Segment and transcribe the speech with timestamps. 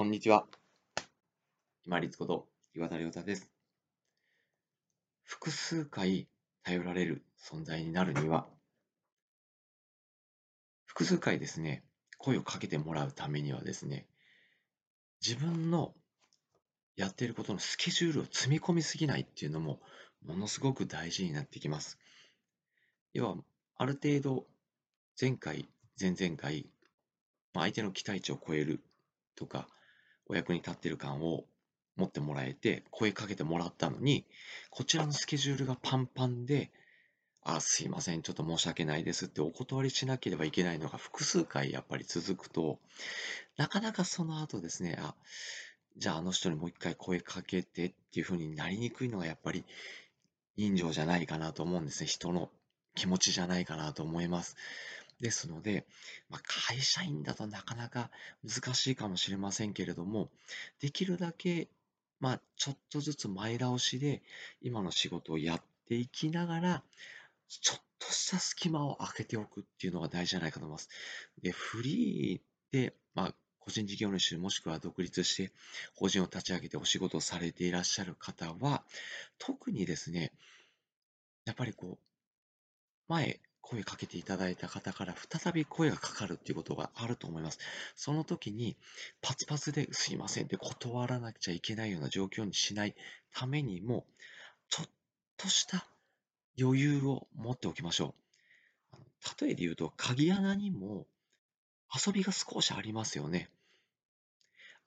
[0.00, 0.46] こんにちは。
[1.84, 3.50] 今立こと岩田亮太です。
[5.24, 6.26] 複数回
[6.62, 8.48] 頼られる存在になるには、
[10.86, 11.84] 複数回ですね、
[12.16, 14.06] 声をかけてもらうためにはですね、
[15.20, 15.92] 自分の
[16.96, 19.80] やっていることのスケジュールを積み込みすぎないっていうのも
[20.24, 21.98] ものすごく大事になってきます。
[23.12, 23.36] 要は、
[23.76, 24.46] ある程度
[25.20, 25.68] 前回、
[26.00, 26.70] 前々回、
[27.52, 28.82] 相手の期待値を超える
[29.36, 29.68] とか、
[30.30, 31.44] お役に立ってる感を
[31.96, 34.24] 持ってもらえて、声かけてもらったのに、
[34.70, 36.70] こちらのスケジュールがパンパンで、
[37.42, 42.78] あ、すいません、ちょっと申し訳ないですってお断りしなければいけないのが複数回やっぱり続くと、
[43.56, 45.16] なかなかその後ですね、あ、
[45.96, 49.64] じゃああの人にもう一回声かけてっていう風になりにくいのがやっぱり
[50.56, 52.06] 人情じゃないかなと思うんですね。
[52.06, 52.50] 人の
[52.94, 54.56] 気持ちじゃないかなと思います。
[55.20, 55.86] ですので、
[56.28, 58.10] まあ、会社員だとなかなか
[58.42, 60.30] 難しいかもしれませんけれども、
[60.80, 61.68] できるだけ、
[62.20, 64.22] まあ、ちょっとずつ前倒しで
[64.62, 66.82] 今の仕事をやっていきながら、
[67.48, 70.88] ちょっとした隙間を空けておくっていうのが大事じゃないかと思います。
[71.42, 75.52] で、フリーで、まあ、個人事業主もしくは独立して
[75.94, 78.84] 法人を立ち上げてお仕事をされていらっしゃる方は、
[79.38, 80.32] 特にですね、
[81.44, 82.04] やっぱりこう、
[83.08, 87.58] 前、声かけていただいた方から再び声がかかるっていうことがあると思います。
[87.94, 88.76] その時に
[89.20, 92.94] パツパツですいませんって断らなくちゃいけないような状況にしない
[93.34, 94.06] ためにも、
[94.68, 94.86] ちょっ
[95.36, 95.86] とした
[96.60, 98.14] 余裕を持っておきましょ
[98.92, 99.44] う。
[99.44, 101.06] 例えで言うと、鍵穴にも
[101.94, 103.50] 遊びが少しありますよね。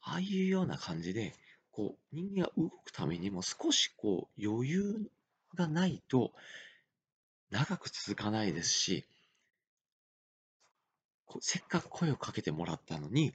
[0.00, 1.34] ああいうような感じで、
[1.70, 5.10] こう人間が動くためにも少しこう余裕
[5.54, 6.32] がないと
[7.52, 9.04] 長く続かないですし、
[11.40, 13.34] せっかく声をかけてもらったのに、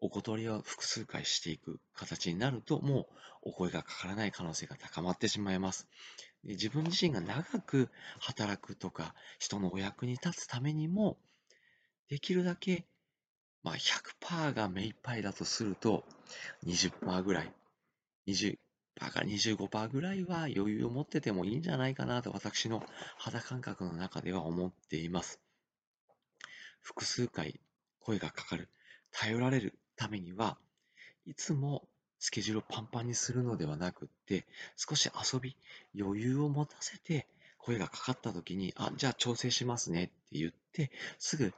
[0.00, 3.08] お断りを複数回していく形になると、も
[3.42, 5.88] うお声がかからない可能性が高まってしまいます。
[6.44, 11.18] 自分自身が長く働くとか、人のお役に立つためにも、
[12.08, 12.86] できるだけ、
[13.64, 16.04] まあ、100%が目いっぱいだとすると、
[16.64, 17.52] 20%ぐらい、
[18.28, 18.56] 20
[19.00, 22.82] だか25%ぐらいは余裕を持っててもいいんじゃないかなと私の
[23.16, 25.40] 肌感覚の中では思っています。
[26.80, 27.60] 複数回
[28.00, 28.68] 声がかかる、
[29.12, 30.56] 頼られるためには、
[31.26, 31.86] いつも
[32.18, 35.56] スケジュールをパンパンにするのではなくって、少し遊び、
[35.98, 37.28] 余裕を持たせて
[37.58, 41.52] 声がかかった時に、あ、じゃあ調整しますねって言って、すぐ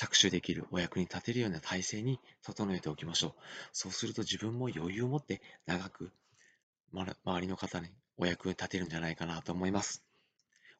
[0.00, 3.32] 着手できる、お役に立てるような体制に整えておきましょう。
[3.72, 6.10] そうすると自分も余裕を持って長く、
[6.94, 10.02] 周りの方にお役に立てるんじゃないかなと思います。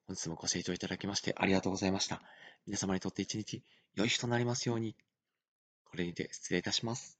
[0.06, 2.22] 本日もご清聴いただきましてありがとうございました。
[2.66, 3.62] 皆様にとって一日
[3.94, 4.97] 良い日となりますように。
[5.84, 7.19] これにて失礼いたします。